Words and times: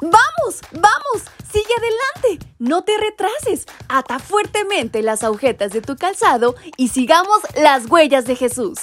¡Vamos! 0.00 0.60
¡Vamos! 0.72 1.24
¡Sigue 1.52 1.74
adelante! 1.76 2.46
No 2.58 2.84
te 2.84 2.92
retrases. 2.96 3.66
Ata 3.88 4.18
fuertemente 4.18 5.02
las 5.02 5.22
agujetas 5.22 5.72
de 5.72 5.82
tu 5.82 5.96
calzado 5.96 6.54
y 6.78 6.88
sigamos 6.88 7.40
las 7.54 7.86
huellas 7.90 8.24
de 8.24 8.34
Jesús. 8.34 8.78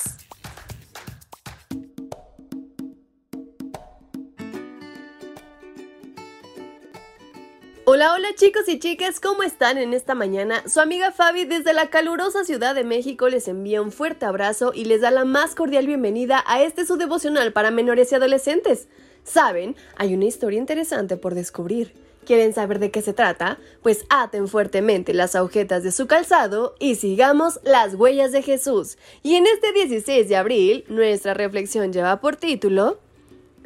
Hola, 7.90 8.14
hola 8.14 8.28
chicos 8.36 8.68
y 8.68 8.80
chicas, 8.80 9.20
¿cómo 9.20 9.44
están 9.44 9.78
en 9.78 9.94
esta 9.94 10.14
mañana? 10.14 10.62
Su 10.68 10.82
amiga 10.82 11.14
Fabi 11.14 11.46
desde 11.46 11.72
la 11.74 11.90
calurosa 11.90 12.44
Ciudad 12.44 12.76
de 12.76 12.84
México 12.84 13.30
les 13.30 13.48
envía 13.48 13.82
un 13.82 13.94
fuerte 13.94 14.26
abrazo 14.26 14.72
y 14.76 14.86
les 14.86 15.02
da 15.02 15.10
la 15.10 15.24
más 15.24 15.56
cordial 15.56 15.88
bienvenida 15.88 16.44
a 16.46 16.62
este 16.62 16.86
su 16.86 16.98
devocional 16.98 17.54
para 17.54 17.72
menores 17.72 18.12
y 18.12 18.16
adolescentes. 18.16 18.90
Saben, 19.28 19.76
hay 19.98 20.14
una 20.14 20.26
historia 20.26 20.58
interesante 20.58 21.18
por 21.18 21.36
descubrir. 21.36 21.94
¿Quieren 22.26 22.54
saber 22.54 22.80
de 22.80 22.92
qué 22.92 23.02
se 23.02 23.14
trata? 23.14 23.58
Pues 23.84 24.06
aten 24.10 24.48
fuertemente 24.48 25.14
las 25.14 25.36
agujetas 25.36 25.84
de 25.84 25.92
su 25.92 26.08
calzado 26.08 26.76
y 26.80 26.96
sigamos 26.96 27.60
las 27.64 27.96
huellas 27.96 28.32
de 28.32 28.42
Jesús. 28.42 28.98
Y 29.24 29.36
en 29.36 29.46
este 29.48 29.74
16 29.74 30.30
de 30.30 30.36
abril, 30.38 30.86
nuestra 30.88 31.34
reflexión 31.34 31.92
lleva 31.92 32.22
por 32.22 32.38
título 32.38 33.00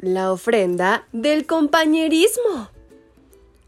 La 0.00 0.32
ofrenda 0.32 1.06
del 1.12 1.46
compañerismo. 1.46 2.70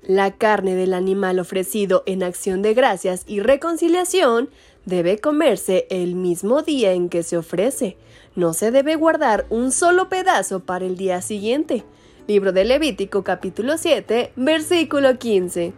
La 0.02 0.32
carne 0.32 0.74
del 0.74 0.94
animal 0.94 1.38
ofrecido 1.38 2.02
en 2.06 2.22
acción 2.22 2.60
de 2.60 2.74
gracias 2.74 3.24
y 3.26 3.40
reconciliación 3.40 4.50
debe 4.86 5.18
comerse 5.18 5.86
el 5.90 6.14
mismo 6.14 6.62
día 6.62 6.92
en 6.92 7.08
que 7.08 7.22
se 7.22 7.36
ofrece. 7.36 7.96
No 8.34 8.52
se 8.52 8.70
debe 8.70 8.96
guardar 8.96 9.46
un 9.50 9.72
solo 9.72 10.08
pedazo 10.08 10.60
para 10.60 10.84
el 10.84 10.96
día 10.96 11.22
siguiente. 11.22 11.84
Libro 12.26 12.52
de 12.52 12.64
Levítico 12.64 13.22
capítulo 13.22 13.76
7, 13.76 14.32
versículo 14.36 15.18
15. 15.18 15.72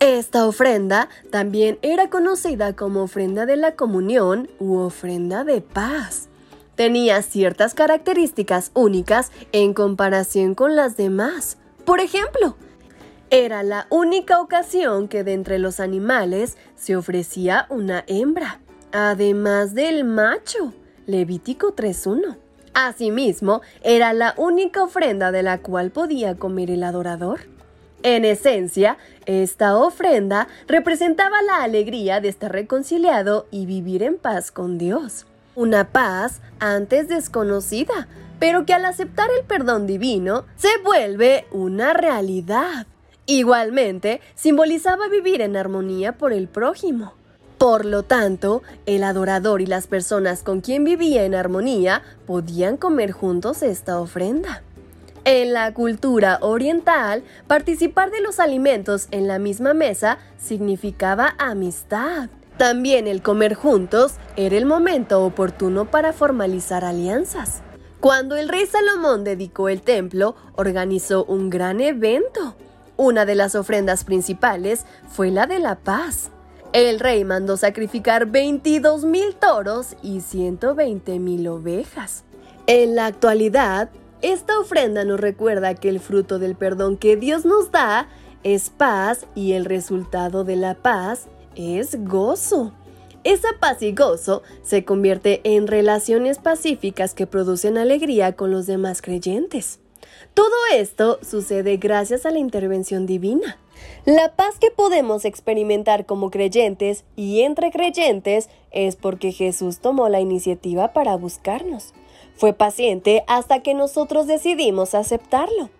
Esta 0.00 0.46
ofrenda 0.46 1.08
también 1.30 1.78
era 1.82 2.10
conocida 2.10 2.74
como 2.74 3.02
ofrenda 3.02 3.46
de 3.46 3.56
la 3.56 3.76
comunión 3.76 4.50
u 4.58 4.78
ofrenda 4.78 5.44
de 5.44 5.60
paz. 5.60 6.28
Tenía 6.74 7.22
ciertas 7.22 7.74
características 7.74 8.72
únicas 8.74 9.30
en 9.52 9.74
comparación 9.74 10.56
con 10.56 10.74
las 10.74 10.96
demás. 10.96 11.58
Por 11.84 12.00
ejemplo, 12.00 12.56
era 13.32 13.62
la 13.62 13.86
única 13.88 14.42
ocasión 14.42 15.08
que 15.08 15.24
de 15.24 15.32
entre 15.32 15.58
los 15.58 15.80
animales 15.80 16.58
se 16.76 16.96
ofrecía 16.96 17.64
una 17.70 18.04
hembra, 18.06 18.60
además 18.92 19.74
del 19.74 20.04
macho. 20.04 20.74
Levítico 21.06 21.74
3.1. 21.74 22.36
Asimismo, 22.74 23.62
era 23.82 24.12
la 24.12 24.34
única 24.36 24.82
ofrenda 24.82 25.32
de 25.32 25.42
la 25.42 25.62
cual 25.62 25.90
podía 25.90 26.34
comer 26.34 26.70
el 26.70 26.84
adorador. 26.84 27.40
En 28.02 28.26
esencia, 28.26 28.98
esta 29.24 29.78
ofrenda 29.78 30.46
representaba 30.68 31.40
la 31.40 31.62
alegría 31.62 32.20
de 32.20 32.28
estar 32.28 32.52
reconciliado 32.52 33.46
y 33.50 33.64
vivir 33.64 34.02
en 34.02 34.18
paz 34.18 34.50
con 34.50 34.76
Dios. 34.76 35.24
Una 35.54 35.90
paz 35.90 36.42
antes 36.60 37.08
desconocida, 37.08 38.08
pero 38.38 38.66
que 38.66 38.74
al 38.74 38.84
aceptar 38.84 39.30
el 39.38 39.46
perdón 39.46 39.86
divino 39.86 40.44
se 40.56 40.68
vuelve 40.84 41.46
una 41.50 41.94
realidad. 41.94 42.86
Igualmente, 43.26 44.20
simbolizaba 44.34 45.08
vivir 45.08 45.40
en 45.40 45.56
armonía 45.56 46.18
por 46.18 46.32
el 46.32 46.48
prójimo. 46.48 47.14
Por 47.58 47.84
lo 47.84 48.02
tanto, 48.02 48.62
el 48.86 49.04
adorador 49.04 49.60
y 49.60 49.66
las 49.66 49.86
personas 49.86 50.42
con 50.42 50.60
quien 50.60 50.82
vivía 50.82 51.24
en 51.24 51.36
armonía 51.36 52.02
podían 52.26 52.76
comer 52.76 53.12
juntos 53.12 53.62
esta 53.62 54.00
ofrenda. 54.00 54.62
En 55.24 55.52
la 55.52 55.72
cultura 55.72 56.38
oriental, 56.40 57.22
participar 57.46 58.10
de 58.10 58.20
los 58.20 58.40
alimentos 58.40 59.06
en 59.12 59.28
la 59.28 59.38
misma 59.38 59.72
mesa 59.72 60.18
significaba 60.36 61.36
amistad. 61.38 62.28
También 62.56 63.06
el 63.06 63.22
comer 63.22 63.54
juntos 63.54 64.14
era 64.34 64.56
el 64.56 64.66
momento 64.66 65.24
oportuno 65.24 65.88
para 65.88 66.12
formalizar 66.12 66.84
alianzas. 66.84 67.62
Cuando 68.00 68.34
el 68.36 68.48
rey 68.48 68.66
Salomón 68.66 69.22
dedicó 69.22 69.68
el 69.68 69.82
templo, 69.82 70.34
organizó 70.56 71.24
un 71.24 71.50
gran 71.50 71.80
evento. 71.80 72.56
Una 72.96 73.24
de 73.24 73.34
las 73.34 73.54
ofrendas 73.54 74.04
principales 74.04 74.84
fue 75.08 75.30
la 75.30 75.46
de 75.46 75.58
la 75.58 75.76
paz. 75.76 76.30
El 76.72 77.00
rey 77.00 77.24
mandó 77.24 77.56
sacrificar 77.56 78.26
22 78.26 79.04
mil 79.04 79.34
toros 79.34 79.96
y 80.02 80.20
120 80.20 81.18
mil 81.18 81.46
ovejas. 81.48 82.24
En 82.66 82.94
la 82.94 83.06
actualidad, 83.06 83.90
esta 84.22 84.58
ofrenda 84.58 85.04
nos 85.04 85.20
recuerda 85.20 85.74
que 85.74 85.88
el 85.88 86.00
fruto 86.00 86.38
del 86.38 86.54
perdón 86.54 86.96
que 86.96 87.16
Dios 87.16 87.44
nos 87.44 87.72
da 87.72 88.08
es 88.42 88.70
paz 88.70 89.26
y 89.34 89.52
el 89.52 89.64
resultado 89.64 90.44
de 90.44 90.56
la 90.56 90.74
paz 90.74 91.26
es 91.56 92.02
gozo. 92.04 92.72
Esa 93.24 93.48
paz 93.60 93.82
y 93.82 93.92
gozo 93.92 94.42
se 94.62 94.84
convierte 94.84 95.40
en 95.44 95.66
relaciones 95.66 96.38
pacíficas 96.38 97.14
que 97.14 97.26
producen 97.26 97.78
alegría 97.78 98.34
con 98.34 98.50
los 98.50 98.66
demás 98.66 99.02
creyentes. 99.02 99.81
Todo 100.34 100.54
esto 100.74 101.18
sucede 101.22 101.76
gracias 101.76 102.26
a 102.26 102.30
la 102.30 102.38
intervención 102.38 103.06
divina. 103.06 103.58
La 104.04 104.34
paz 104.34 104.58
que 104.60 104.70
podemos 104.70 105.24
experimentar 105.24 106.06
como 106.06 106.30
creyentes 106.30 107.04
y 107.16 107.42
entre 107.42 107.70
creyentes 107.70 108.48
es 108.70 108.96
porque 108.96 109.32
Jesús 109.32 109.78
tomó 109.78 110.08
la 110.08 110.20
iniciativa 110.20 110.92
para 110.92 111.16
buscarnos. 111.16 111.94
Fue 112.36 112.52
paciente 112.52 113.24
hasta 113.26 113.62
que 113.62 113.74
nosotros 113.74 114.26
decidimos 114.26 114.94
aceptarlo. 114.94 115.70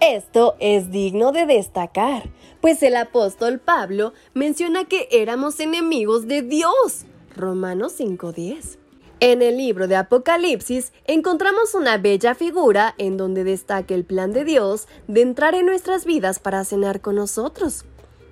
Esto 0.00 0.56
es 0.58 0.90
digno 0.90 1.32
de 1.32 1.46
destacar, 1.46 2.28
pues 2.60 2.82
el 2.82 2.96
apóstol 2.96 3.60
Pablo 3.60 4.12
menciona 4.34 4.84
que 4.84 5.08
éramos 5.10 5.60
enemigos 5.60 6.26
de 6.26 6.42
Dios. 6.42 7.06
Romanos 7.34 7.94
5:10. 7.98 8.83
En 9.20 9.42
el 9.42 9.56
libro 9.56 9.86
de 9.86 9.96
Apocalipsis 9.96 10.92
encontramos 11.06 11.74
una 11.74 11.98
bella 11.98 12.34
figura 12.34 12.94
en 12.98 13.16
donde 13.16 13.44
destaca 13.44 13.94
el 13.94 14.04
plan 14.04 14.32
de 14.32 14.44
Dios 14.44 14.88
de 15.06 15.22
entrar 15.22 15.54
en 15.54 15.66
nuestras 15.66 16.04
vidas 16.04 16.40
para 16.40 16.64
cenar 16.64 17.00
con 17.00 17.16
nosotros. 17.16 17.84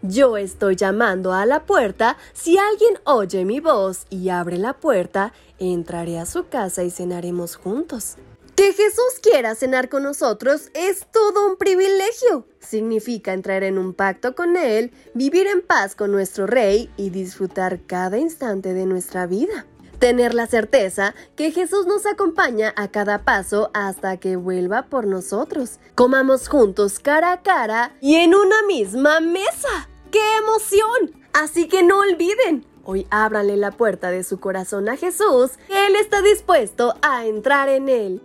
Yo 0.03 0.37
estoy 0.37 0.75
llamando 0.75 1.33
a 1.33 1.47
la 1.47 1.65
puerta, 1.65 2.17
si 2.33 2.59
alguien 2.59 2.99
oye 3.05 3.45
mi 3.45 3.61
voz 3.61 4.07
y 4.11 4.31
abre 4.31 4.59
la 4.59 4.75
puerta, 4.75 5.33
entraré 5.61 6.19
a 6.19 6.27
su 6.27 6.49
casa 6.49 6.83
y 6.83 6.91
cenaremos 6.91 7.55
juntos. 7.55 8.17
Que 8.57 8.73
Jesús 8.73 9.21
quiera 9.23 9.55
cenar 9.55 9.89
con 9.89 10.03
nosotros 10.03 10.71
es 10.75 11.07
todo 11.11 11.47
un 11.49 11.57
privilegio. 11.57 12.47
Significa 12.59 13.33
entrar 13.33 13.63
en 13.63 13.79
un 13.79 13.95
pacto 13.95 14.35
con 14.35 14.57
Él, 14.57 14.91
vivir 15.15 15.47
en 15.47 15.63
paz 15.63 15.95
con 15.95 16.11
nuestro 16.11 16.47
Rey 16.49 16.91
y 16.97 17.11
disfrutar 17.11 17.81
cada 17.87 18.19
instante 18.19 18.75
de 18.75 18.87
nuestra 18.87 19.27
vida 19.27 19.67
tener 20.03 20.35
la 20.35 20.49
certeza 20.49 21.15
que 21.37 21.53
Jesús 21.53 21.87
nos 21.87 22.07
acompaña 22.07 22.75
a 22.75 22.89
cada 22.89 23.23
paso 23.25 23.71
hasta 23.73 24.17
que 24.17 24.35
vuelva 24.35 24.87
por 24.87 25.07
nosotros. 25.07 25.79
Comamos 25.95 26.49
juntos 26.49 26.99
cara 26.99 27.31
a 27.31 27.43
cara 27.43 27.95
y 28.01 28.17
en 28.17 28.35
una 28.35 28.65
misma 28.67 29.21
mesa. 29.21 29.89
¡Qué 30.11 30.19
emoción! 30.39 31.23
Así 31.33 31.69
que 31.69 31.85
no 31.85 32.01
olviden, 32.01 32.67
hoy 32.83 33.07
ábranle 33.11 33.57
la 33.57 33.71
puerta 33.71 34.11
de 34.11 34.25
su 34.25 34.41
corazón 34.41 34.89
a 34.89 34.97
Jesús, 34.97 35.53
Él 35.69 35.95
está 35.95 36.21
dispuesto 36.21 36.97
a 37.01 37.25
entrar 37.25 37.69
en 37.69 37.89
él. 37.89 38.23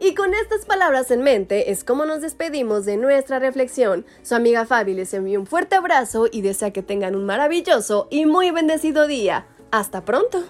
Y 0.00 0.16
con 0.16 0.34
estas 0.34 0.66
palabras 0.66 1.12
en 1.12 1.22
mente 1.22 1.70
es 1.70 1.84
como 1.84 2.04
nos 2.04 2.20
despedimos 2.20 2.84
de 2.84 2.96
nuestra 2.96 3.38
reflexión. 3.38 4.04
Su 4.22 4.34
amiga 4.34 4.66
Fabi 4.66 4.94
les 4.94 5.14
envía 5.14 5.38
un 5.38 5.46
fuerte 5.46 5.76
abrazo 5.76 6.26
y 6.28 6.40
desea 6.40 6.72
que 6.72 6.82
tengan 6.82 7.14
un 7.14 7.26
maravilloso 7.26 8.08
y 8.10 8.26
muy 8.26 8.50
bendecido 8.50 9.06
día. 9.06 9.46
Hasta 9.70 10.04
pronto. 10.04 10.42